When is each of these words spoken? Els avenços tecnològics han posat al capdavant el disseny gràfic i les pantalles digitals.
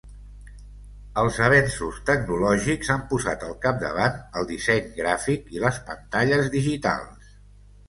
Els 1.23 1.35
avenços 1.47 1.99
tecnològics 2.07 2.89
han 2.95 3.05
posat 3.13 3.45
al 3.49 3.53
capdavant 3.67 4.19
el 4.41 4.49
disseny 4.55 4.91
gràfic 4.99 5.55
i 5.59 5.65
les 5.67 5.81
pantalles 5.93 6.53
digitals. 6.59 7.33